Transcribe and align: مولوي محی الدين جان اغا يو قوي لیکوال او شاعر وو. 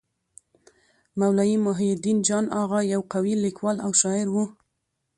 مولوي 1.19 1.55
محی 1.65 1.87
الدين 1.95 2.17
جان 2.27 2.45
اغا 2.61 2.79
يو 2.93 3.01
قوي 3.13 3.33
لیکوال 3.43 3.77
او 3.85 3.91
شاعر 4.01 4.27
وو. 4.31 4.43